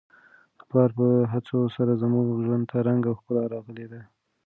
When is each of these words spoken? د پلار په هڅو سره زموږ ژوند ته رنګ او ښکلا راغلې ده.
د 0.57 0.59
پلار 0.69 0.89
په 0.97 1.05
هڅو 1.31 1.59
سره 1.75 1.99
زموږ 2.03 2.27
ژوند 2.45 2.63
ته 2.71 2.77
رنګ 2.87 3.01
او 3.09 3.15
ښکلا 3.19 3.43
راغلې 3.53 3.85
ده. 3.91 4.01